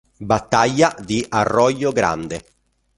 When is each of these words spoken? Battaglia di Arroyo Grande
Battaglia 0.23 0.95
di 0.99 1.23
Arroyo 1.29 1.91
Grande 1.91 2.43